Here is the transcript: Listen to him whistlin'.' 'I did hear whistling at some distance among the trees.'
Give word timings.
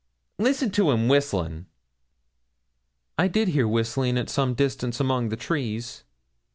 Listen 0.39 0.71
to 0.71 0.89
him 0.89 1.07
whistlin'.' 1.07 1.67
'I 3.19 3.27
did 3.27 3.47
hear 3.49 3.67
whistling 3.67 4.17
at 4.17 4.31
some 4.31 4.55
distance 4.55 4.99
among 4.99 5.29
the 5.29 5.37
trees.' 5.37 6.03